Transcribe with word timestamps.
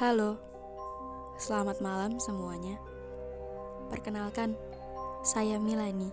Halo, 0.00 0.40
selamat 1.36 1.84
malam 1.84 2.16
semuanya. 2.16 2.80
Perkenalkan, 3.92 4.56
saya 5.20 5.60
Milani 5.60 6.08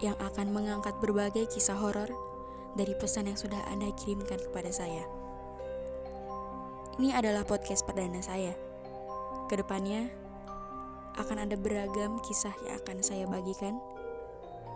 yang 0.00 0.16
akan 0.16 0.48
mengangkat 0.48 0.96
berbagai 1.04 1.44
kisah 1.52 1.76
horor 1.76 2.08
dari 2.72 2.96
pesan 2.96 3.28
yang 3.28 3.36
sudah 3.36 3.60
Anda 3.68 3.92
kirimkan 4.00 4.40
kepada 4.48 4.72
saya. 4.72 5.04
Ini 6.96 7.12
adalah 7.12 7.44
podcast 7.44 7.84
perdana 7.84 8.24
saya. 8.24 8.56
Ke 9.52 9.60
depannya 9.60 10.08
akan 11.20 11.44
ada 11.44 11.56
beragam 11.60 12.16
kisah 12.24 12.56
yang 12.64 12.80
akan 12.80 13.04
saya 13.04 13.28
bagikan 13.28 13.76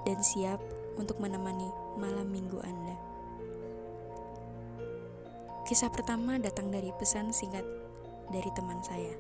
dan 0.05 0.21
siap 0.21 0.61
untuk 1.01 1.17
menemani 1.25 1.73
malam 1.97 2.29
minggu 2.29 2.61
Anda. 2.61 3.01
Kisah 5.65 5.89
pertama 5.89 6.37
datang 6.37 6.69
dari 6.69 6.93
pesan 7.01 7.33
singkat 7.33 7.80
dari 8.31 8.51
teman 8.55 8.81
saya. 8.81 9.15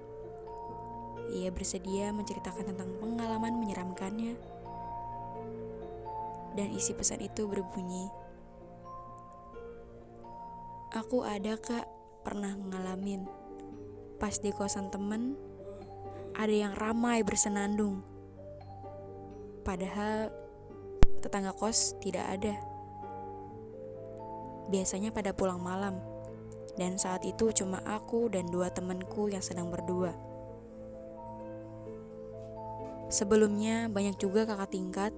Ia 1.30 1.50
bersedia 1.54 2.10
menceritakan 2.10 2.74
tentang 2.74 2.90
pengalaman 2.98 3.58
menyeramkannya, 3.58 4.34
dan 6.58 6.68
isi 6.74 6.90
pesan 6.94 7.22
itu 7.22 7.46
berbunyi, 7.46 8.10
Aku 10.90 11.22
ada 11.22 11.54
kak, 11.54 11.86
pernah 12.26 12.50
ngalamin. 12.50 13.22
Pas 14.18 14.34
di 14.42 14.50
kosan 14.50 14.90
temen, 14.90 15.38
ada 16.34 16.50
yang 16.50 16.74
ramai 16.74 17.22
bersenandung. 17.22 18.02
Padahal 19.62 20.34
tetangga 21.22 21.54
kos 21.54 21.94
tidak 22.02 22.26
ada. 22.26 22.58
Biasanya 24.66 25.14
pada 25.14 25.30
pulang 25.30 25.62
malam 25.62 26.09
dan 26.78 26.98
saat 27.00 27.26
itu 27.26 27.50
cuma 27.54 27.82
aku 27.82 28.30
dan 28.30 28.46
dua 28.50 28.70
temanku 28.70 29.30
yang 29.30 29.42
sedang 29.42 29.70
berdua. 29.70 30.14
Sebelumnya 33.10 33.90
banyak 33.90 34.22
juga 34.22 34.46
kakak 34.46 34.70
tingkat 34.70 35.12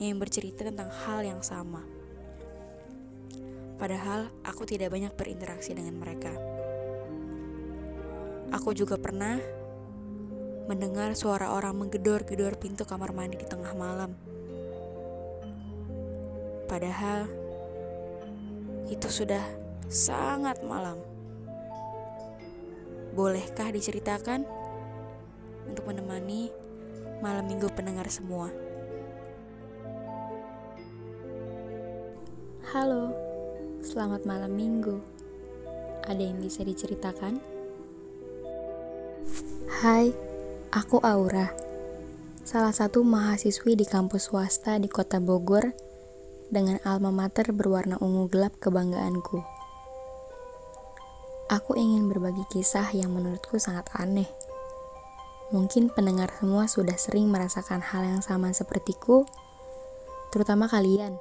yang 0.00 0.16
bercerita 0.16 0.64
tentang 0.64 0.88
hal 0.88 1.20
yang 1.20 1.44
sama. 1.44 1.84
Padahal 3.76 4.32
aku 4.46 4.64
tidak 4.64 4.94
banyak 4.94 5.12
berinteraksi 5.12 5.76
dengan 5.76 6.00
mereka. 6.00 6.32
Aku 8.52 8.72
juga 8.72 8.96
pernah 8.96 9.36
mendengar 10.70 11.12
suara 11.18 11.52
orang 11.52 11.74
menggedor-gedor 11.84 12.56
pintu 12.56 12.88
kamar 12.88 13.12
mandi 13.12 13.36
di 13.40 13.46
tengah 13.48 13.74
malam. 13.76 14.14
Padahal 16.64 17.28
itu 18.88 19.08
sudah 19.12 19.61
sangat 19.92 20.64
malam. 20.64 20.96
Bolehkah 23.12 23.68
diceritakan 23.68 24.48
untuk 25.68 25.84
menemani 25.84 26.48
malam 27.20 27.44
minggu 27.44 27.68
pendengar 27.76 28.08
semua? 28.08 28.48
Halo, 32.72 33.12
selamat 33.84 34.24
malam 34.24 34.56
minggu. 34.56 34.96
Ada 36.08 36.24
yang 36.24 36.40
bisa 36.40 36.64
diceritakan? 36.64 37.36
Hai, 39.84 40.08
aku 40.72 41.04
Aura, 41.04 41.52
salah 42.48 42.72
satu 42.72 43.04
mahasiswi 43.04 43.76
di 43.76 43.84
kampus 43.84 44.32
swasta 44.32 44.80
di 44.80 44.88
kota 44.88 45.20
Bogor 45.20 45.76
dengan 46.48 46.80
alma 46.88 47.12
mater 47.12 47.52
berwarna 47.52 48.00
ungu 48.00 48.32
gelap 48.32 48.56
kebanggaanku. 48.56 49.51
Aku 51.50 51.74
ingin 51.74 52.06
berbagi 52.06 52.46
kisah 52.46 52.94
yang 52.94 53.10
menurutku 53.14 53.58
sangat 53.58 53.90
aneh. 53.98 54.30
Mungkin 55.50 55.90
pendengar 55.90 56.30
semua 56.38 56.70
sudah 56.70 56.94
sering 56.94 57.28
merasakan 57.28 57.82
hal 57.82 58.06
yang 58.06 58.22
sama 58.22 58.54
sepertiku, 58.54 59.26
terutama 60.30 60.70
kalian, 60.70 61.18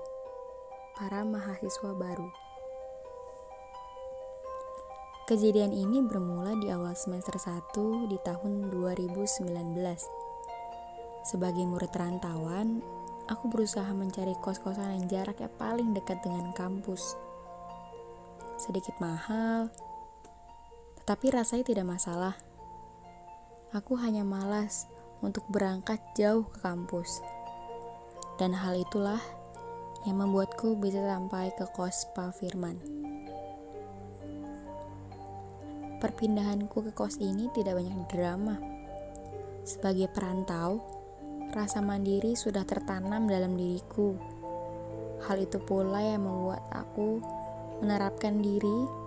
para 0.95 1.25
mahasiswa 1.25 1.91
baru. 1.97 2.29
Kejadian 5.25 5.71
ini 5.71 6.03
bermula 6.03 6.59
di 6.59 6.67
awal 6.71 6.91
semester 6.93 7.39
1 7.39 7.71
di 8.11 8.19
tahun 8.21 8.67
2019. 8.67 9.47
Sebagai 11.23 11.63
murid 11.63 11.93
rantauan, 11.95 12.83
aku 13.31 13.47
berusaha 13.47 13.87
mencari 13.95 14.35
kos-kosan 14.43 14.95
yang 14.97 15.05
jaraknya 15.07 15.47
paling 15.55 15.95
dekat 15.95 16.19
dengan 16.19 16.51
kampus. 16.51 17.15
Sedikit 18.59 18.97
mahal, 18.99 19.71
tapi 21.05 21.33
rasanya 21.33 21.65
tidak 21.65 21.87
masalah. 21.87 22.35
Aku 23.71 23.95
hanya 23.97 24.21
malas 24.27 24.85
untuk 25.23 25.47
berangkat 25.47 26.01
jauh 26.17 26.43
ke 26.49 26.59
kampus. 26.59 27.23
Dan 28.35 28.57
hal 28.57 28.75
itulah 28.75 29.21
yang 30.03 30.17
membuatku 30.17 30.75
bisa 30.81 30.97
sampai 30.97 31.53
ke 31.53 31.65
kos 31.71 32.09
Pak 32.17 32.41
Firman. 32.41 32.81
Perpindahanku 36.01 36.89
ke 36.89 36.91
kos 36.97 37.21
ini 37.21 37.45
tidak 37.53 37.77
banyak 37.77 38.09
drama. 38.09 38.57
Sebagai 39.61 40.09
perantau, 40.09 40.81
rasa 41.53 41.85
mandiri 41.85 42.33
sudah 42.33 42.65
tertanam 42.65 43.29
dalam 43.29 43.53
diriku. 43.53 44.17
Hal 45.29 45.37
itu 45.37 45.61
pula 45.61 46.01
yang 46.01 46.25
membuat 46.25 46.65
aku 46.73 47.21
menerapkan 47.85 48.41
diri 48.41 49.00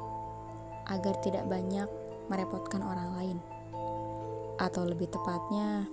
agar 0.88 1.14
tidak 1.24 1.44
banyak 1.48 1.88
merepotkan 2.28 2.80
orang 2.80 3.10
lain. 3.16 3.38
Atau 4.56 4.86
lebih 4.86 5.10
tepatnya, 5.10 5.88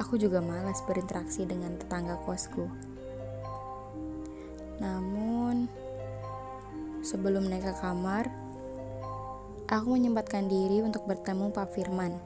aku 0.00 0.16
juga 0.16 0.40
malas 0.40 0.80
berinteraksi 0.88 1.44
dengan 1.44 1.76
tetangga 1.76 2.16
kosku. 2.24 2.66
Namun, 4.80 5.68
sebelum 7.04 7.46
naik 7.46 7.68
ke 7.68 7.74
kamar, 7.84 8.26
aku 9.68 9.86
menyempatkan 9.94 10.48
diri 10.48 10.80
untuk 10.80 11.04
bertemu 11.04 11.52
Pak 11.52 11.68
Firman 11.76 12.16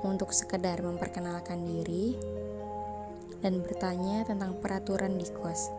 untuk 0.00 0.32
sekedar 0.32 0.80
memperkenalkan 0.80 1.64
diri 1.64 2.16
dan 3.40 3.60
bertanya 3.64 4.24
tentang 4.28 4.56
peraturan 4.60 5.16
di 5.16 5.28
kos. 5.32 5.72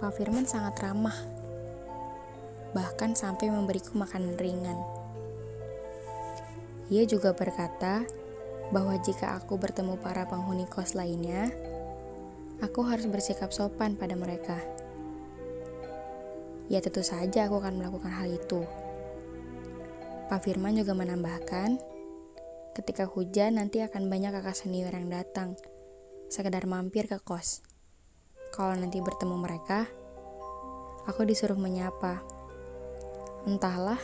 Pak 0.00 0.12
Firman 0.16 0.44
sangat 0.44 0.76
ramah 0.84 1.41
bahkan 2.72 3.12
sampai 3.12 3.52
memberiku 3.52 3.96
makanan 3.96 4.36
ringan. 4.40 4.76
Ia 6.92 7.08
juga 7.08 7.32
berkata 7.32 8.04
bahwa 8.72 8.96
jika 9.00 9.36
aku 9.36 9.60
bertemu 9.60 10.00
para 10.00 10.24
penghuni 10.28 10.64
kos 10.68 10.96
lainnya, 10.96 11.52
aku 12.64 12.84
harus 12.84 13.04
bersikap 13.08 13.52
sopan 13.52 13.96
pada 13.96 14.16
mereka. 14.16 14.56
Ya 16.72 16.80
tentu 16.80 17.04
saja 17.04 17.48
aku 17.48 17.60
akan 17.60 17.80
melakukan 17.80 18.12
hal 18.12 18.32
itu. 18.32 18.64
Pak 20.32 20.48
Firman 20.48 20.80
juga 20.80 20.96
menambahkan, 20.96 21.76
ketika 22.72 23.04
hujan 23.04 23.60
nanti 23.60 23.84
akan 23.84 24.08
banyak 24.08 24.32
kakak 24.32 24.56
senior 24.56 24.88
yang 24.96 25.12
datang, 25.12 25.60
sekedar 26.32 26.64
mampir 26.64 27.04
ke 27.04 27.20
kos. 27.20 27.60
Kalau 28.56 28.72
nanti 28.72 29.04
bertemu 29.04 29.36
mereka, 29.36 29.84
aku 31.04 31.28
disuruh 31.28 31.60
menyapa. 31.60 32.41
Entahlah, 33.42 33.98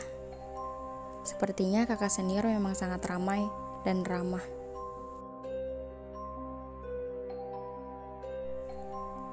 sepertinya 1.23 1.87
kakak 1.87 2.11
senior 2.11 2.43
memang 2.43 2.75
sangat 2.75 2.99
ramai 3.07 3.47
dan 3.87 4.03
ramah. 4.03 4.43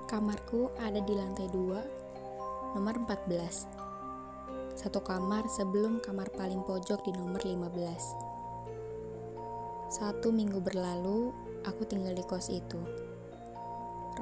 Kamarku 0.07 0.71
ada 0.79 1.03
di 1.03 1.11
lantai 1.11 1.51
2, 1.51 2.79
nomor 2.79 3.03
14. 3.03 4.79
Satu 4.79 5.03
kamar 5.03 5.51
sebelum 5.51 5.99
kamar 5.99 6.31
paling 6.39 6.63
pojok 6.63 7.03
di 7.03 7.11
nomor 7.11 7.43
15. 7.43 9.91
Satu 9.91 10.31
minggu 10.31 10.63
berlalu, 10.63 11.35
aku 11.67 11.83
tinggal 11.83 12.15
di 12.15 12.23
kos 12.23 12.47
itu. 12.55 12.79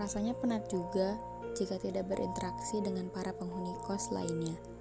Rasanya 0.01 0.33
penat 0.33 0.65
juga 0.73 1.21
jika 1.53 1.77
tidak 1.77 2.09
berinteraksi 2.09 2.81
dengan 2.81 3.13
para 3.13 3.37
penghuni 3.37 3.77
kos 3.85 4.09
lainnya. 4.09 4.73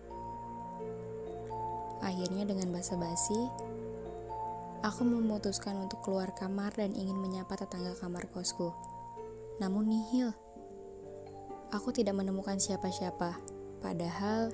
Akhirnya 2.04 2.44
dengan 2.44 2.68
basa-basi, 2.76 3.48
aku 4.84 5.08
memutuskan 5.08 5.80
untuk 5.80 6.04
keluar 6.04 6.36
kamar 6.36 6.76
dan 6.76 6.92
ingin 6.92 7.16
menyapa 7.16 7.56
tetangga 7.56 7.96
kamar 7.96 8.28
kosku. 8.28 8.76
Namun 9.64 9.88
nihil. 9.88 10.36
Aku 11.72 11.96
tidak 11.96 12.20
menemukan 12.20 12.60
siapa-siapa, 12.60 13.40
padahal 13.80 14.52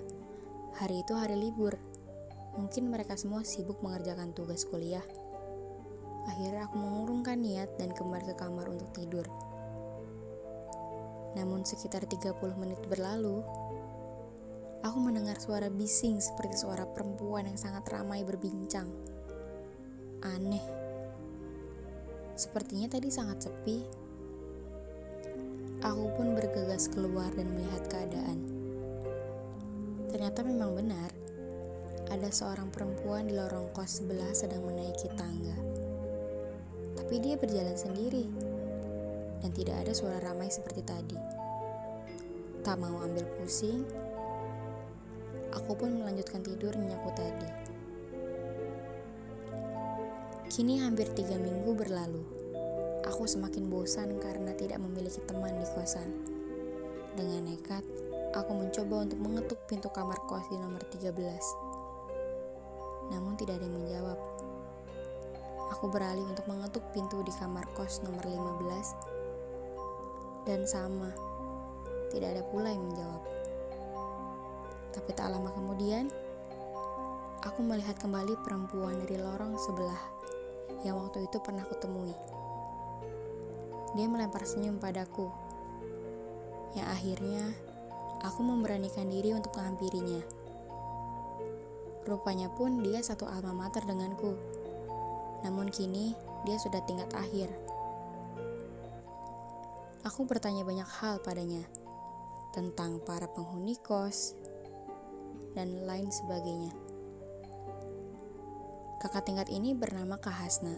hari 0.78 1.02
itu 1.02 1.18
hari 1.18 1.36
libur. 1.36 1.76
Mungkin 2.56 2.94
mereka 2.94 3.18
semua 3.18 3.42
sibuk 3.42 3.82
mengerjakan 3.82 4.32
tugas 4.32 4.64
kuliah. 4.64 5.04
Akhirnya 6.30 6.70
aku 6.70 6.78
mengurungkan 6.78 7.42
niat 7.42 7.76
dan 7.82 7.92
kembali 7.98 8.30
ke 8.30 8.36
kamar 8.38 8.70
untuk 8.70 8.94
tidur. 8.94 9.26
Namun 11.34 11.66
sekitar 11.66 12.06
30 12.06 12.38
menit 12.62 12.80
berlalu, 12.86 13.42
Aku 14.80 14.96
mendengar 15.04 15.36
suara 15.36 15.68
bising 15.68 16.24
seperti 16.24 16.64
suara 16.64 16.88
perempuan 16.88 17.52
yang 17.52 17.60
sangat 17.60 17.84
ramai 17.92 18.24
berbincang. 18.24 18.88
Aneh. 20.24 20.64
Sepertinya 22.40 22.88
tadi 22.88 23.12
sangat 23.12 23.44
sepi. 23.44 23.84
Aku 25.84 26.16
pun 26.16 26.32
bergegas 26.32 26.88
keluar 26.88 27.28
dan 27.36 27.52
melihat 27.52 27.84
keadaan. 27.92 28.40
Ternyata 30.12 30.48
memang 30.48 30.72
benar, 30.76 31.12
ada 32.08 32.30
seorang 32.32 32.72
perempuan 32.72 33.28
di 33.28 33.36
lorong 33.36 33.76
kos 33.76 34.00
sebelah 34.00 34.32
sedang 34.32 34.64
menaiki 34.64 35.12
tangga. 35.20 35.60
Tapi 36.96 37.16
dia 37.20 37.36
berjalan 37.36 37.76
sendiri 37.76 38.26
dan 39.44 39.52
tidak 39.52 39.76
ada 39.84 39.92
suara 39.92 40.24
ramai 40.24 40.48
seperti 40.48 40.82
tadi. 40.88 41.20
Tak 42.64 42.76
mau 42.80 43.00
ambil 43.04 43.24
pusing, 43.40 43.84
Aku 45.50 45.74
pun 45.74 45.98
melanjutkan 45.98 46.46
tidur 46.46 46.78
menyapu 46.78 47.10
tadi. 47.18 47.50
Kini 50.50 50.82
hampir 50.82 51.06
tiga 51.14 51.38
minggu 51.38 51.74
berlalu. 51.74 52.24
Aku 53.06 53.26
semakin 53.26 53.70
bosan 53.70 54.20
karena 54.22 54.54
tidak 54.54 54.78
memiliki 54.78 55.22
teman 55.26 55.58
di 55.58 55.66
kosan. 55.74 56.14
Dengan 57.18 57.50
nekat, 57.50 57.82
aku 58.38 58.54
mencoba 58.54 59.02
untuk 59.08 59.18
mengetuk 59.18 59.58
pintu 59.66 59.90
kamar 59.90 60.22
kos 60.30 60.46
di 60.54 60.58
nomor 60.62 60.86
13. 60.94 61.10
Namun 63.10 63.34
tidak 63.40 63.58
ada 63.58 63.66
yang 63.66 63.78
menjawab. 63.82 64.20
Aku 65.78 65.86
beralih 65.90 66.26
untuk 66.26 66.46
mengetuk 66.46 66.84
pintu 66.94 67.24
di 67.26 67.34
kamar 67.38 67.66
kos 67.74 68.02
nomor 68.06 68.22
15. 68.26 70.46
Dan 70.46 70.66
sama, 70.70 71.10
tidak 72.14 72.38
ada 72.38 72.44
pula 72.50 72.70
yang 72.74 72.86
menjawab. 72.90 73.39
Tapi 75.00 75.16
tak 75.16 75.32
lama 75.32 75.48
kemudian, 75.56 76.12
aku 77.40 77.64
melihat 77.64 77.96
kembali 78.04 78.36
perempuan 78.44 79.00
dari 79.00 79.16
lorong 79.16 79.56
sebelah 79.56 80.04
yang 80.84 81.00
waktu 81.00 81.24
itu 81.24 81.40
pernah 81.40 81.64
kutemui. 81.64 82.12
Dia 83.96 84.12
melempar 84.12 84.44
senyum 84.44 84.76
padaku, 84.76 85.32
yang 86.76 86.92
akhirnya 86.92 87.48
aku 88.28 88.44
memberanikan 88.44 89.08
diri 89.08 89.32
untuk 89.32 89.56
menghampirinya. 89.56 90.20
Rupanya 92.04 92.52
pun 92.52 92.84
dia 92.84 93.00
satu 93.00 93.24
alma 93.24 93.56
mater 93.56 93.88
denganku, 93.88 94.36
namun 95.48 95.72
kini 95.72 96.12
dia 96.44 96.60
sudah 96.60 96.84
tingkat 96.84 97.08
akhir. 97.16 97.48
Aku 100.04 100.28
bertanya 100.28 100.68
banyak 100.68 100.92
hal 101.00 101.24
padanya 101.24 101.64
tentang 102.52 103.00
para 103.08 103.32
penghuni 103.32 103.80
kos, 103.80 104.36
dan 105.54 105.86
lain 105.88 106.10
sebagainya. 106.12 106.74
Kakak 109.00 109.32
tingkat 109.32 109.48
ini 109.48 109.72
bernama 109.72 110.20
Kak 110.20 110.36
Hasna. 110.36 110.76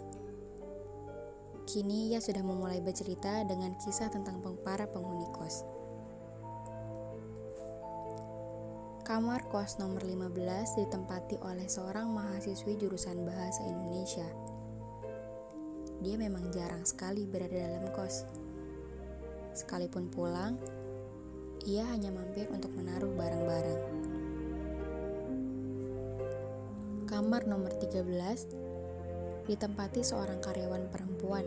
Kini 1.65 2.13
ia 2.13 2.21
sudah 2.21 2.45
memulai 2.45 2.77
bercerita 2.77 3.41
dengan 3.47 3.73
kisah 3.81 4.13
tentang 4.13 4.43
para 4.61 4.85
penghuni 4.85 5.25
kos. 5.33 5.65
Kamar 9.01 9.43
kos 9.49 9.81
nomor 9.81 10.05
15 10.05 10.37
ditempati 10.77 11.41
oleh 11.41 11.65
seorang 11.65 12.13
mahasiswi 12.13 12.77
jurusan 12.77 13.25
Bahasa 13.25 13.65
Indonesia. 13.65 14.29
Dia 16.01 16.17
memang 16.21 16.53
jarang 16.53 16.85
sekali 16.85 17.25
berada 17.25 17.57
dalam 17.57 17.89
kos. 17.93 18.25
Sekalipun 19.57 20.13
pulang, 20.13 20.61
ia 21.65 21.85
hanya 21.89 22.13
mampir 22.13 22.49
untuk 22.53 22.73
menaruh 22.73 23.11
barang-barang. 23.13 23.80
Kamar 27.21 27.45
nomor 27.45 27.69
13 27.77 29.45
ditempati 29.45 30.01
seorang 30.01 30.41
karyawan 30.41 30.89
perempuan 30.89 31.45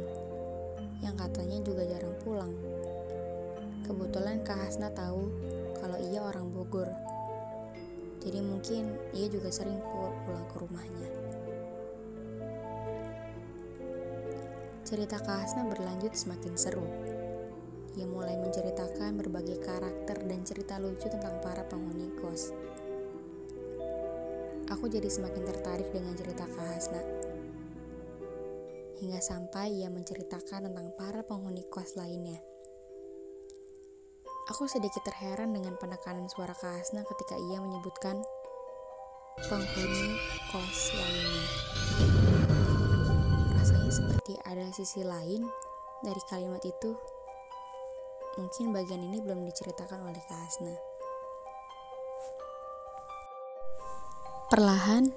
yang 1.02 1.18
katanya 1.18 1.58
juga 1.66 1.82
jarang 1.82 2.14
pulang. 2.22 2.54
Kebetulan 3.82 4.46
Kak 4.46 4.54
Hasna 4.54 4.94
tahu 4.94 5.34
kalau 5.82 5.98
ia 5.98 6.22
orang 6.22 6.46
Bogor. 6.54 6.86
Jadi 8.22 8.38
mungkin 8.38 8.94
ia 9.18 9.26
juga 9.26 9.50
sering 9.50 9.82
pulang 10.22 10.46
ke 10.46 10.56
rumahnya. 10.62 11.10
Cerita 14.86 15.18
Kak 15.18 15.42
Hasna 15.42 15.66
berlanjut 15.66 16.14
semakin 16.14 16.54
seru. 16.54 16.86
Ia 17.98 18.06
mulai 18.06 18.38
menceritakan 18.38 19.18
berbagai 19.18 19.58
karakter 19.58 20.22
dan 20.22 20.46
cerita 20.46 20.78
lucu 20.78 21.10
tentang 21.10 21.42
para 21.42 21.66
penghuni 21.66 22.14
kos 22.22 22.54
aku 24.74 24.90
jadi 24.90 25.06
semakin 25.06 25.46
tertarik 25.46 25.88
dengan 25.94 26.18
cerita 26.18 26.42
Kak 26.50 26.66
Hasna. 26.66 27.02
Hingga 28.98 29.20
sampai 29.22 29.70
ia 29.70 29.86
menceritakan 29.86 30.66
tentang 30.66 30.90
para 30.98 31.22
penghuni 31.22 31.62
kos 31.70 31.94
lainnya. 31.94 32.42
Aku 34.50 34.66
sedikit 34.66 35.00
terheran 35.06 35.54
dengan 35.54 35.78
penekanan 35.78 36.26
suara 36.26 36.52
Kak 36.58 36.74
Hasna 36.74 37.06
ketika 37.06 37.38
ia 37.38 37.62
menyebutkan 37.62 38.18
penghuni 39.46 40.18
kos 40.50 40.80
lainnya. 40.98 41.44
Rasanya 43.54 43.92
seperti 43.94 44.34
ada 44.42 44.66
sisi 44.74 45.06
lain 45.06 45.46
dari 46.02 46.22
kalimat 46.26 46.60
itu. 46.66 46.98
Mungkin 48.34 48.74
bagian 48.74 49.06
ini 49.06 49.22
belum 49.22 49.46
diceritakan 49.46 50.10
oleh 50.10 50.22
Kak 50.26 50.40
Hasna. 50.50 50.93
Perlahan, 54.44 55.08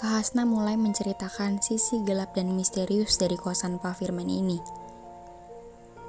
Kak 0.00 0.24
Hasna 0.24 0.48
mulai 0.48 0.80
menceritakan 0.80 1.60
sisi 1.60 2.00
gelap 2.08 2.32
dan 2.32 2.56
misterius 2.56 3.20
dari 3.20 3.36
kosan 3.36 3.76
Pak 3.76 4.00
Firman 4.00 4.32
ini. 4.32 4.56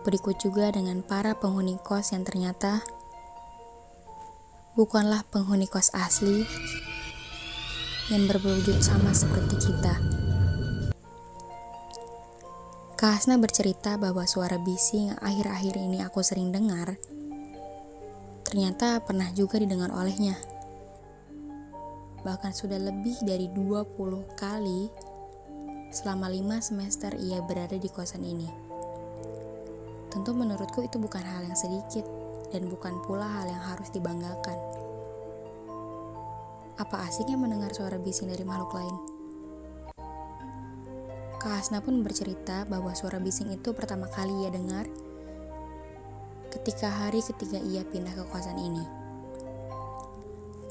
Berikut 0.07 0.39
juga 0.39 0.72
dengan 0.72 1.03
para 1.03 1.36
penghuni 1.36 1.75
kos 1.75 2.15
yang 2.15 2.24
ternyata 2.24 2.79
bukanlah 4.79 5.27
penghuni 5.27 5.67
kos 5.67 5.91
asli 5.91 6.48
yang 8.07 8.31
berwujud 8.31 8.79
sama 8.79 9.12
seperti 9.12 9.60
kita. 9.60 10.00
Kak 12.95 13.12
Hasna 13.12 13.36
bercerita 13.36 14.00
bahwa 14.00 14.24
suara 14.24 14.55
bising 14.55 15.12
yang 15.12 15.19
akhir-akhir 15.19 15.75
ini 15.75 16.00
aku 16.00 16.24
sering 16.24 16.55
dengar 16.55 16.95
ternyata 18.48 19.03
pernah 19.03 19.36
juga 19.36 19.60
didengar 19.60 19.91
olehnya 19.91 20.39
bahkan 22.25 22.50
sudah 22.50 22.82
lebih 22.82 23.13
dari 23.22 23.46
20 23.53 23.94
kali 24.34 24.89
selama 25.94 26.25
5 26.34 26.58
semester 26.74 27.13
ia 27.22 27.38
berada 27.46 27.77
di 27.77 27.86
kosan 27.94 28.25
ini. 28.25 28.50
Tentu 30.10 30.34
menurutku 30.34 30.82
itu 30.82 30.98
bukan 30.98 31.22
hal 31.22 31.46
yang 31.46 31.53
sedikit 31.53 32.03
dan 32.50 32.65
bukan 32.65 32.98
pula 33.05 33.29
hal 33.29 33.46
yang 33.46 33.62
harus 33.62 33.94
dibanggakan. 33.94 34.58
Apa 36.82 37.08
asiknya 37.08 37.38
mendengar 37.38 37.72
suara 37.72 38.01
bising 38.01 38.34
dari 38.34 38.41
makhluk 38.41 38.74
lain? 38.74 38.96
Kak 41.38 41.62
Hasna 41.62 41.77
pun 41.77 42.01
bercerita 42.01 42.65
bahwa 42.65 42.89
suara 42.98 43.22
bising 43.22 43.53
itu 43.53 43.70
pertama 43.70 44.10
kali 44.10 44.34
ia 44.44 44.50
dengar 44.50 44.89
ketika 46.50 46.89
hari 46.89 47.22
ketiga 47.22 47.62
ia 47.62 47.86
pindah 47.86 48.17
ke 48.17 48.24
kosan 48.34 48.58
ini. 48.58 49.05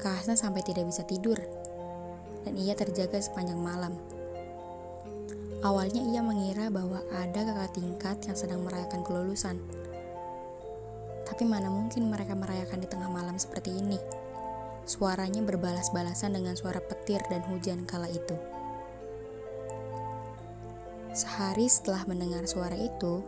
Kak 0.05 0.21
Hasna 0.21 0.37
sampai 0.37 0.61
tidak 0.61 0.85
bisa 0.85 1.01
tidur, 1.01 1.41
dan 2.45 2.53
ia 2.61 2.77
terjaga 2.77 3.17
sepanjang 3.17 3.57
malam. 3.57 3.97
Awalnya 5.65 5.97
ia 6.13 6.21
mengira 6.21 6.69
bahwa 6.69 7.01
ada 7.09 7.41
kakak 7.41 7.73
tingkat 7.73 8.21
yang 8.29 8.37
sedang 8.37 8.61
merayakan 8.61 9.01
kelulusan. 9.01 9.57
Tapi 11.25 11.41
mana 11.49 11.73
mungkin 11.73 12.05
mereka 12.13 12.37
merayakan 12.37 12.85
di 12.85 12.87
tengah 12.87 13.09
malam 13.09 13.41
seperti 13.41 13.73
ini. 13.73 13.97
Suaranya 14.85 15.41
berbalas-balasan 15.41 16.37
dengan 16.37 16.53
suara 16.53 16.77
petir 16.85 17.25
dan 17.33 17.41
hujan 17.49 17.89
kala 17.89 18.05
itu. 18.05 18.37
Sehari 21.17 21.65
setelah 21.65 22.05
mendengar 22.05 22.45
suara 22.45 22.77
itu, 22.77 23.25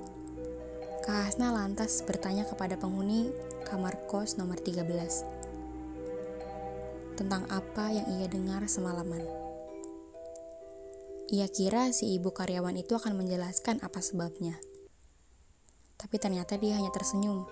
Kak 1.01 1.25
Hasna 1.25 1.49
lantas 1.57 2.05
bertanya 2.05 2.45
kepada 2.45 2.77
penghuni 2.77 3.33
kamar 3.65 3.97
kos 4.05 4.37
nomor 4.37 4.61
13 4.61 5.36
tentang 7.17 7.49
apa 7.49 7.89
yang 7.89 8.05
ia 8.21 8.29
dengar 8.29 8.61
semalaman. 8.69 9.25
Ia 11.33 11.49
kira 11.49 11.89
si 11.91 12.13
ibu 12.15 12.29
karyawan 12.31 12.77
itu 12.77 12.93
akan 12.93 13.17
menjelaskan 13.17 13.81
apa 13.81 13.99
sebabnya. 13.99 14.61
Tapi 15.97 16.15
ternyata 16.21 16.55
dia 16.61 16.77
hanya 16.77 16.93
tersenyum 16.93 17.49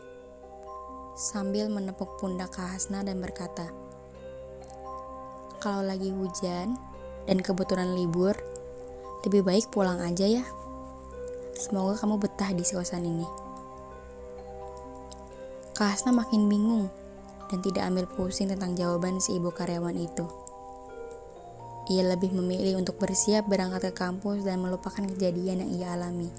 sambil 1.18 1.72
menepuk 1.72 2.20
pundak 2.20 2.54
Kak 2.54 2.76
Hasna 2.76 3.02
dan 3.02 3.24
berkata, 3.24 3.72
Kalau 5.64 5.82
lagi 5.82 6.14
hujan 6.14 6.78
dan 7.26 7.42
kebetulan 7.42 7.98
libur, 7.98 8.38
lebih 9.26 9.42
baik 9.42 9.74
pulang 9.74 9.98
aja 10.04 10.30
ya. 10.30 10.46
Semoga 11.58 11.98
kamu 11.98 12.22
betah 12.22 12.52
di 12.54 12.62
kosan 12.62 13.08
ini. 13.08 13.28
Kak 15.74 15.96
Hasna 15.96 16.14
makin 16.14 16.48
bingung 16.52 16.88
dan 17.50 17.60
tidak 17.62 17.86
ambil 17.86 18.06
pusing 18.10 18.50
tentang 18.50 18.74
jawaban 18.74 19.22
si 19.22 19.38
ibu 19.38 19.54
karyawan 19.54 19.96
itu. 19.98 20.26
Ia 21.86 22.02
lebih 22.18 22.34
memilih 22.34 22.82
untuk 22.82 22.98
bersiap 22.98 23.46
berangkat 23.46 23.94
ke 23.94 23.94
kampus 23.94 24.42
dan 24.42 24.58
melupakan 24.58 25.06
kejadian 25.06 25.62
yang 25.62 25.72
ia 25.74 25.88
alami. 25.94 26.34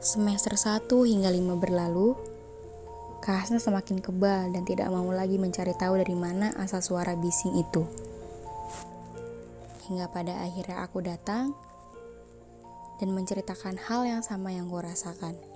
Semester 0.00 0.56
1 0.56 0.88
hingga 0.88 1.28
5 1.28 1.60
berlalu, 1.60 2.16
Kasna 3.20 3.58
semakin 3.58 3.98
kebal 3.98 4.54
dan 4.54 4.62
tidak 4.62 4.86
mau 4.86 5.10
lagi 5.10 5.34
mencari 5.34 5.74
tahu 5.74 5.98
dari 5.98 6.14
mana 6.14 6.54
asal 6.62 6.78
suara 6.78 7.18
bising 7.18 7.58
itu. 7.58 7.82
Hingga 9.90 10.06
pada 10.14 10.46
akhirnya 10.46 10.86
aku 10.86 11.02
datang 11.02 11.50
dan 13.02 13.08
menceritakan 13.10 13.82
hal 13.82 14.06
yang 14.06 14.22
sama 14.22 14.54
yang 14.54 14.70
kurasakan. 14.70 15.34
rasakan. 15.34 15.55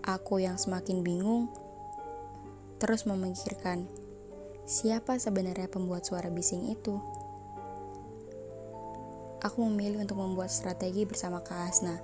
Aku 0.00 0.40
yang 0.40 0.56
semakin 0.56 1.04
bingung 1.04 1.52
terus 2.80 3.04
memikirkan 3.04 3.84
siapa 4.64 5.20
sebenarnya 5.20 5.68
pembuat 5.68 6.08
suara 6.08 6.32
bising 6.32 6.72
itu. 6.72 6.96
Aku 9.44 9.64
memilih 9.68 10.00
untuk 10.00 10.16
membuat 10.16 10.48
strategi 10.48 11.04
bersama 11.04 11.44
Kak 11.44 11.60
Asna. 11.68 11.96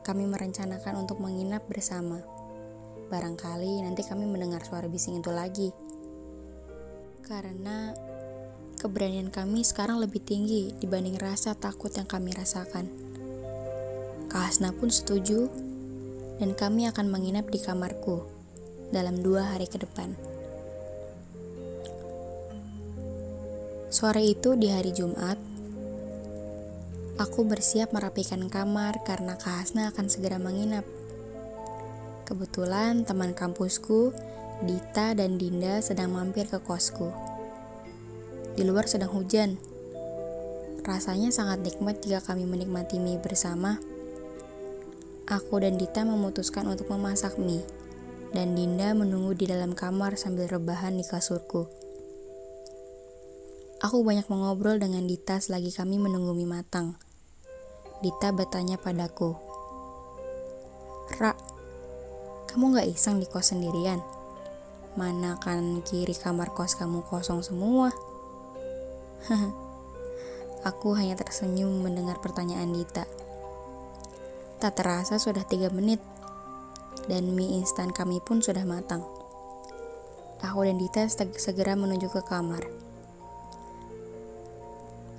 Kami 0.00 0.24
merencanakan 0.24 1.04
untuk 1.04 1.20
menginap 1.20 1.68
bersama. 1.68 2.24
Barangkali 3.12 3.84
nanti 3.84 4.04
kami 4.08 4.24
mendengar 4.24 4.64
suara 4.64 4.88
bising 4.88 5.20
itu 5.20 5.32
lagi. 5.32 5.68
Karena 7.20 7.92
keberanian 8.80 9.28
kami 9.28 9.60
sekarang 9.60 10.00
lebih 10.00 10.24
tinggi 10.24 10.72
dibanding 10.80 11.20
rasa 11.20 11.52
takut 11.52 11.92
yang 11.92 12.08
kami 12.08 12.32
rasakan. 12.32 12.88
Kak 14.32 14.52
Asna 14.52 14.72
pun 14.72 14.88
setuju 14.92 15.48
dan 16.36 16.52
kami 16.52 16.88
akan 16.88 17.08
menginap 17.08 17.48
di 17.48 17.60
kamarku 17.60 18.24
dalam 18.92 19.24
dua 19.24 19.56
hari 19.56 19.66
ke 19.66 19.80
depan. 19.80 20.14
Sore 23.88 24.20
itu 24.20 24.58
di 24.60 24.68
hari 24.68 24.92
Jumat, 24.92 25.40
aku 27.16 27.48
bersiap 27.48 27.96
merapikan 27.96 28.44
kamar 28.52 29.00
karena 29.08 29.40
Kak 29.40 29.64
Hasna 29.64 29.88
akan 29.88 30.06
segera 30.12 30.36
menginap. 30.36 30.84
Kebetulan 32.28 33.06
teman 33.06 33.32
kampusku, 33.32 34.12
Dita 34.66 35.14
dan 35.14 35.38
Dinda 35.40 35.80
sedang 35.80 36.12
mampir 36.12 36.50
ke 36.50 36.60
kosku. 36.60 37.14
Di 38.58 38.66
luar 38.66 38.90
sedang 38.90 39.12
hujan. 39.14 39.56
Rasanya 40.82 41.32
sangat 41.34 41.64
nikmat 41.64 42.02
jika 42.02 42.22
kami 42.22 42.44
menikmati 42.46 43.02
mie 43.02 43.18
bersama 43.18 43.80
Aku 45.26 45.58
dan 45.58 45.74
Dita 45.74 46.06
memutuskan 46.06 46.70
untuk 46.70 46.86
memasak 46.86 47.34
mie, 47.34 47.66
dan 48.30 48.54
Dinda 48.54 48.94
menunggu 48.94 49.34
di 49.34 49.50
dalam 49.50 49.74
kamar 49.74 50.14
sambil 50.14 50.46
rebahan 50.46 50.94
di 50.94 51.02
kasurku. 51.02 51.66
Aku 53.82 54.06
banyak 54.06 54.30
mengobrol 54.30 54.78
dengan 54.78 55.02
Dita 55.10 55.42
selagi 55.42 55.74
kami 55.74 55.98
menunggu 55.98 56.30
mie 56.30 56.46
matang. 56.46 56.94
Dita 58.06 58.30
bertanya 58.30 58.78
padaku, 58.78 59.34
Ra, 61.18 61.34
kamu 62.46 62.78
gak 62.78 62.86
iseng 62.86 63.18
di 63.18 63.26
kos 63.26 63.50
sendirian? 63.50 63.98
Mana 64.94 65.42
kan 65.42 65.82
kiri 65.82 66.14
kamar 66.14 66.54
kos 66.54 66.78
kamu 66.78 67.02
kosong 67.02 67.42
semua? 67.42 67.90
Aku 70.70 70.94
hanya 70.94 71.18
tersenyum 71.18 71.82
mendengar 71.82 72.22
pertanyaan 72.22 72.70
Dita. 72.70 73.25
Tak 74.56 74.72
terasa 74.80 75.20
sudah 75.20 75.44
tiga 75.44 75.68
menit, 75.68 76.00
dan 77.12 77.36
mie 77.36 77.60
instan 77.60 77.92
kami 77.92 78.24
pun 78.24 78.40
sudah 78.40 78.64
matang. 78.64 79.04
Aku 80.40 80.64
dan 80.64 80.80
Dita 80.80 81.04
segera 81.10 81.76
menuju 81.76 82.08
ke 82.08 82.24
kamar. 82.24 82.64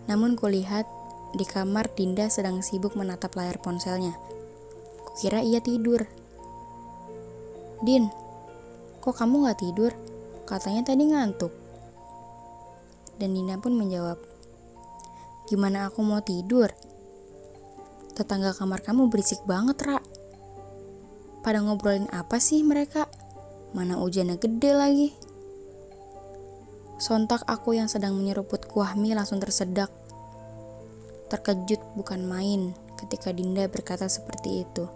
Namun 0.08 0.40
kulihat 0.40 0.88
di 1.36 1.44
kamar 1.44 1.92
Dinda 1.92 2.32
sedang 2.32 2.64
sibuk 2.64 2.96
menatap 2.96 3.36
layar 3.36 3.60
ponselnya. 3.60 4.16
Kukira 5.04 5.44
ia 5.44 5.60
tidur. 5.60 6.08
Din, 7.84 8.10
kok 9.04 9.20
kamu 9.20 9.52
gak 9.52 9.60
tidur? 9.62 9.92
Katanya 10.48 10.88
tadi 10.88 11.12
ngantuk. 11.12 11.52
Dan 13.20 13.36
Dinda 13.36 13.60
pun 13.60 13.76
menjawab, 13.76 14.18
Gimana 15.48 15.88
aku 15.88 16.04
mau 16.04 16.20
tidur? 16.20 16.68
Tetangga 18.18 18.50
kamar 18.58 18.82
kamu 18.82 19.14
berisik 19.14 19.46
banget, 19.46 19.78
Ra. 19.86 20.02
Pada 21.46 21.62
ngobrolin 21.62 22.10
apa 22.10 22.42
sih 22.42 22.66
mereka? 22.66 23.06
Mana 23.78 24.02
hujannya 24.02 24.42
gede 24.42 24.74
lagi. 24.74 25.10
Sontak 26.98 27.46
aku 27.46 27.78
yang 27.78 27.86
sedang 27.86 28.18
menyeruput 28.18 28.66
kuah 28.66 28.98
mie 28.98 29.14
langsung 29.14 29.38
tersedak. 29.38 29.94
Terkejut 31.30 31.78
bukan 31.94 32.26
main 32.26 32.74
ketika 32.98 33.30
Dinda 33.30 33.70
berkata 33.70 34.10
seperti 34.10 34.66
itu. 34.66 34.90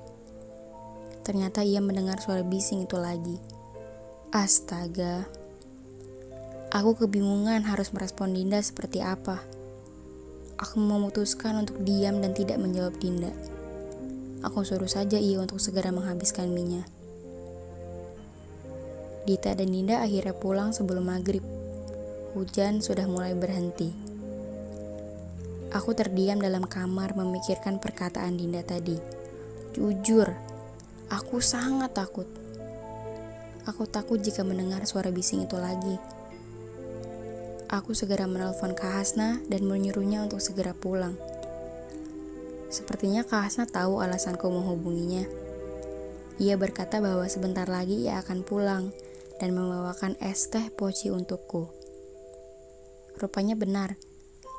Ternyata 1.21 1.61
ia 1.61 1.77
mendengar 1.77 2.17
suara 2.17 2.41
bising 2.41 2.89
itu 2.89 2.97
lagi. 2.97 3.37
Astaga. 4.33 5.29
Aku 6.73 6.97
kebingungan 6.97 7.69
harus 7.69 7.93
merespon 7.93 8.33
Dinda 8.33 8.57
seperti 8.65 9.05
apa 9.05 9.60
aku 10.61 10.77
memutuskan 10.77 11.57
untuk 11.57 11.81
diam 11.81 12.21
dan 12.21 12.37
tidak 12.37 12.61
menjawab 12.61 12.93
Dinda. 13.01 13.33
Aku 14.45 14.61
suruh 14.61 14.89
saja 14.89 15.17
ia 15.17 15.41
untuk 15.41 15.57
segera 15.57 15.89
menghabiskan 15.89 16.53
minyak. 16.53 16.85
Dita 19.25 19.57
dan 19.57 19.73
Dinda 19.73 20.05
akhirnya 20.05 20.37
pulang 20.37 20.69
sebelum 20.69 21.09
maghrib. 21.09 21.41
Hujan 22.37 22.85
sudah 22.85 23.09
mulai 23.09 23.33
berhenti. 23.33 23.89
Aku 25.73 25.97
terdiam 25.97 26.37
dalam 26.37 26.65
kamar 26.69 27.17
memikirkan 27.17 27.81
perkataan 27.81 28.37
Dinda 28.37 28.61
tadi. 28.61 28.97
Jujur, 29.73 30.29
aku 31.09 31.41
sangat 31.41 31.97
takut. 31.97 32.29
Aku 33.65 33.85
takut 33.89 34.21
jika 34.21 34.45
mendengar 34.45 34.85
suara 34.89 35.09
bising 35.13 35.45
itu 35.45 35.57
lagi. 35.57 36.20
Aku 37.71 37.95
segera 37.95 38.27
menelpon 38.27 38.75
Kak 38.75 38.99
Hasna 38.99 39.39
dan 39.47 39.63
menyuruhnya 39.63 40.27
untuk 40.27 40.43
segera 40.43 40.75
pulang. 40.75 41.15
Sepertinya 42.67 43.23
Kak 43.23 43.47
Hasna 43.47 43.63
tahu 43.63 44.03
alasanku 44.03 44.43
menghubunginya. 44.51 45.23
Ia 46.35 46.59
berkata 46.59 46.99
bahwa 46.99 47.23
sebentar 47.31 47.71
lagi 47.71 48.11
ia 48.11 48.19
akan 48.19 48.43
pulang 48.43 48.91
dan 49.39 49.55
membawakan 49.55 50.19
es 50.19 50.51
teh 50.51 50.67
poci 50.67 51.15
untukku. 51.15 51.71
Rupanya 53.15 53.55
benar, 53.55 53.95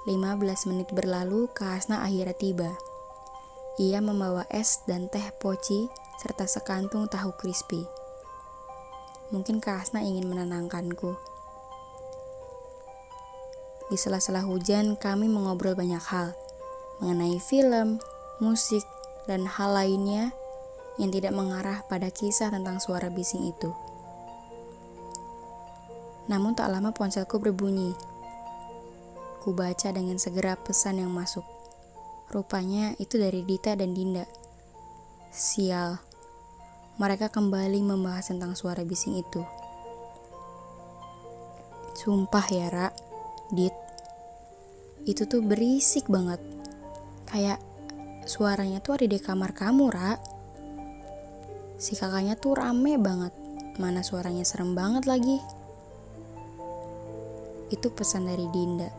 15 0.08 0.72
menit 0.72 0.88
berlalu 0.96 1.52
Kak 1.52 1.84
Hasna 1.84 2.00
akhirnya 2.00 2.32
tiba. 2.32 2.72
Ia 3.76 4.00
membawa 4.00 4.48
es 4.48 4.80
dan 4.88 5.12
teh 5.12 5.28
poci 5.36 5.84
serta 6.16 6.48
sekantung 6.48 7.12
tahu 7.12 7.36
crispy. 7.36 7.84
Mungkin 9.36 9.60
Kak 9.60 9.84
Hasna 9.84 10.00
ingin 10.00 10.32
menenangkanku. 10.32 11.31
Di 13.92 14.00
sela-sela 14.00 14.40
hujan, 14.40 14.96
kami 14.96 15.28
mengobrol 15.28 15.76
banyak 15.76 16.00
hal 16.00 16.32
mengenai 17.02 17.42
film, 17.42 17.98
musik, 18.38 18.86
dan 19.26 19.42
hal 19.44 19.74
lainnya 19.74 20.30
yang 21.02 21.10
tidak 21.10 21.34
mengarah 21.34 21.82
pada 21.90 22.14
kisah 22.14 22.54
tentang 22.54 22.78
suara 22.78 23.10
bising 23.10 23.50
itu. 23.50 23.74
Namun 26.30 26.54
tak 26.54 26.70
lama 26.70 26.94
ponselku 26.94 27.42
berbunyi. 27.42 27.90
Ku 29.42 29.50
baca 29.50 29.90
dengan 29.90 30.22
segera 30.22 30.54
pesan 30.54 31.02
yang 31.02 31.10
masuk. 31.10 31.42
Rupanya 32.30 32.94
itu 33.02 33.18
dari 33.18 33.42
Dita 33.42 33.74
dan 33.74 33.98
Dinda. 33.98 34.22
Sial. 35.34 35.98
Mereka 37.02 37.34
kembali 37.34 37.82
membahas 37.82 38.30
tentang 38.30 38.54
suara 38.54 38.86
bising 38.86 39.18
itu. 39.18 39.42
Sumpah 41.98 42.46
ya, 42.46 42.70
Ra. 42.70 42.88
Dit, 43.50 43.74
itu 45.02 45.26
tuh 45.26 45.42
berisik 45.42 46.06
banget. 46.06 46.38
Kayak 47.26 47.58
suaranya 48.22 48.78
tuh 48.78 49.00
ada 49.00 49.06
di 49.10 49.18
kamar 49.18 49.50
kamu, 49.50 49.90
Ra. 49.90 50.14
Si 51.80 51.98
kakaknya 51.98 52.38
tuh 52.38 52.54
rame 52.54 52.94
banget. 53.00 53.34
Mana 53.82 54.06
suaranya 54.06 54.46
serem 54.46 54.78
banget 54.78 55.10
lagi. 55.10 55.42
Itu 57.72 57.90
pesan 57.90 58.28
dari 58.30 58.46
Dinda. 58.52 58.90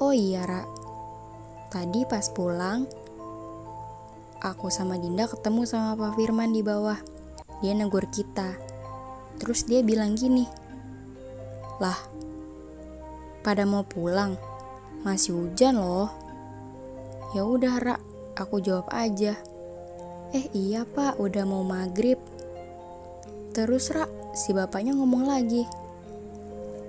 Oh 0.00 0.14
iya, 0.14 0.48
Ra. 0.48 0.62
Tadi 1.68 2.06
pas 2.06 2.30
pulang, 2.30 2.86
aku 4.38 4.70
sama 4.70 4.94
Dinda 4.94 5.26
ketemu 5.26 5.66
sama 5.66 5.98
Pak 5.98 6.14
Firman 6.14 6.54
di 6.54 6.62
bawah. 6.62 6.96
Dia 7.60 7.74
negur 7.74 8.06
kita. 8.08 8.54
Terus 9.42 9.66
dia 9.66 9.82
bilang 9.82 10.14
gini, 10.14 10.46
Lah, 11.82 11.98
pada 13.42 13.66
mau 13.66 13.82
pulang? 13.82 14.53
Masih 15.04 15.36
hujan 15.36 15.76
loh. 15.76 16.08
Ya 17.36 17.44
udah, 17.44 17.76
Ra, 17.76 17.96
aku 18.40 18.64
jawab 18.64 18.88
aja. 18.88 19.36
Eh 20.32 20.48
iya 20.56 20.88
pak, 20.88 21.20
udah 21.20 21.44
mau 21.44 21.60
maghrib. 21.60 22.16
Terus 23.52 23.92
Ra, 23.92 24.08
si 24.32 24.50
bapaknya 24.50 24.96
ngomong 24.96 25.28
lagi. 25.28 25.68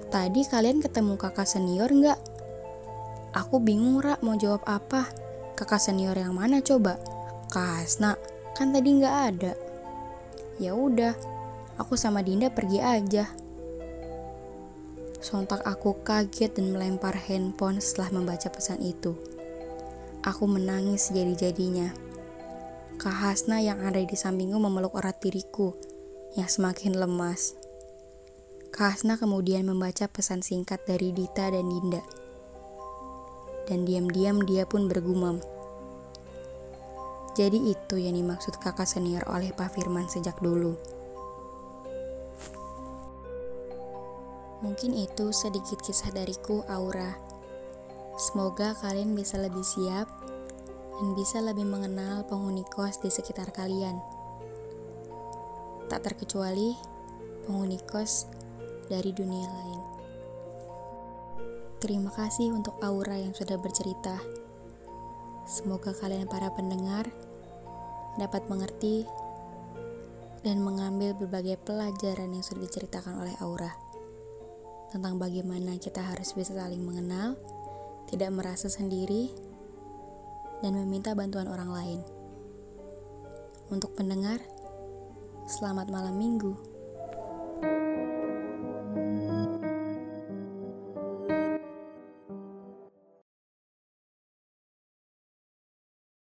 Tadi 0.10 0.48
kalian 0.48 0.80
ketemu 0.80 1.20
kakak 1.20 1.46
senior 1.46 1.92
nggak? 1.92 2.18
Aku 3.36 3.60
bingung 3.60 4.00
Ra 4.00 4.16
mau 4.24 4.40
jawab 4.40 4.64
apa. 4.64 5.12
Kakak 5.60 5.84
senior 5.84 6.16
yang 6.16 6.34
mana 6.34 6.64
coba? 6.64 6.96
Kak 7.52 7.84
Hasna, 7.84 8.16
kan 8.56 8.72
tadi 8.72 8.96
nggak 8.96 9.16
ada. 9.36 9.54
Ya 10.56 10.72
udah, 10.72 11.12
aku 11.76 12.00
sama 12.00 12.24
Dinda 12.24 12.48
pergi 12.48 12.80
aja. 12.80 13.28
Sontak 15.26 15.66
aku 15.66 16.06
kaget 16.06 16.54
dan 16.54 16.70
melempar 16.70 17.18
handphone 17.18 17.82
setelah 17.82 18.22
membaca 18.22 18.46
pesan 18.46 18.78
itu. 18.86 19.18
Aku 20.22 20.46
menangis 20.46 21.10
jadi-jadinya. 21.10 21.90
Kak 23.02 23.26
Hasna 23.26 23.58
yang 23.58 23.82
ada 23.82 23.98
di 23.98 24.14
sampingku 24.14 24.62
memeluk 24.62 24.94
erat 24.94 25.18
diriku 25.18 25.74
yang 26.38 26.46
semakin 26.46 26.94
lemas. 27.02 27.58
Kak 28.70 29.02
Hasna 29.02 29.18
kemudian 29.18 29.66
membaca 29.66 30.06
pesan 30.06 30.46
singkat 30.46 30.86
dari 30.86 31.10
Dita 31.10 31.50
dan 31.50 31.74
Dinda. 31.74 32.06
Dan 33.66 33.82
diam-diam 33.82 34.46
dia 34.46 34.70
pun 34.70 34.86
bergumam. 34.86 35.42
Jadi 37.34 37.74
itu 37.74 37.98
yang 37.98 38.14
dimaksud 38.14 38.62
kakak 38.62 38.86
senior 38.86 39.26
oleh 39.26 39.50
Pak 39.58 39.74
Firman 39.74 40.06
sejak 40.06 40.38
dulu. 40.38 40.95
Mungkin 44.64 44.96
itu 44.96 45.36
sedikit 45.36 45.84
kisah 45.84 46.16
dariku, 46.16 46.64
Aura. 46.72 47.20
Semoga 48.16 48.72
kalian 48.80 49.12
bisa 49.12 49.36
lebih 49.36 49.68
siap 49.68 50.08
dan 50.96 51.12
bisa 51.12 51.44
lebih 51.44 51.68
mengenal 51.68 52.24
penghuni 52.24 52.64
kos 52.72 53.04
di 53.04 53.12
sekitar 53.12 53.52
kalian. 53.52 54.00
Tak 55.92 56.08
terkecuali 56.08 56.72
penghuni 57.44 57.76
kos 57.84 58.32
dari 58.88 59.12
dunia 59.12 59.44
lain. 59.44 59.82
Terima 61.84 62.08
kasih 62.16 62.56
untuk 62.56 62.80
Aura 62.80 63.20
yang 63.20 63.36
sudah 63.36 63.60
bercerita. 63.60 64.16
Semoga 65.44 65.92
kalian 65.92 66.32
para 66.32 66.48
pendengar 66.56 67.12
dapat 68.16 68.48
mengerti 68.48 69.04
dan 70.48 70.64
mengambil 70.64 71.12
berbagai 71.12 71.60
pelajaran 71.68 72.32
yang 72.32 72.42
sudah 72.42 72.64
diceritakan 72.64 73.20
oleh 73.20 73.36
Aura 73.44 73.85
tentang 74.94 75.18
bagaimana 75.18 75.78
kita 75.80 76.04
harus 76.04 76.36
bisa 76.36 76.54
saling 76.54 76.82
mengenal 76.82 77.38
tidak 78.10 78.32
merasa 78.34 78.70
sendiri, 78.70 79.34
dan 80.62 80.78
meminta 80.78 81.12
bantuan 81.18 81.50
orang 81.50 81.70
lain. 81.74 82.00
Untuk 83.74 83.98
pendengar, 83.98 84.38
selamat 85.50 85.90
malam 85.90 86.16
minggu. 86.16 86.75